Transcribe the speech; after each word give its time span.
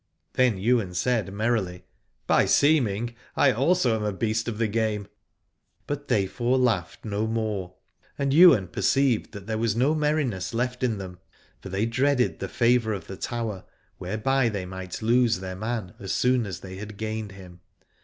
Then 0.33 0.57
Ywain 0.57 0.95
said 0.95 1.31
merrily. 1.31 1.83
By 2.25 2.45
seeming 2.47 3.15
I 3.35 3.51
also 3.51 3.95
am 3.95 4.01
a 4.03 4.11
beast 4.11 4.47
of 4.47 4.57
the 4.57 4.67
game. 4.67 5.07
But 5.85 6.07
they 6.07 6.25
four 6.25 6.57
laughed 6.57 7.05
no 7.05 7.27
more, 7.27 7.75
and 8.17 8.33
Ywain 8.33 8.67
perceived 8.69 9.31
that 9.33 9.45
there 9.45 9.59
was 9.59 9.75
no 9.75 9.93
merri 9.93 10.23
ness 10.25 10.55
left 10.55 10.81
in 10.83 10.97
them: 10.97 11.19
for 11.61 11.69
they 11.69 11.85
dreaded 11.85 12.39
the 12.39 12.49
favour 12.49 12.93
of 12.93 13.05
the 13.05 13.15
Tower, 13.15 13.63
whereby 13.99 14.49
they 14.49 14.65
might 14.65 15.03
lose 15.03 15.39
their 15.39 15.55
man 15.55 15.93
as 15.99 16.11
soon 16.11 16.47
as 16.47 16.61
they 16.61 16.77
had 16.77 16.97
gained 16.97 17.33
him. 17.33 17.59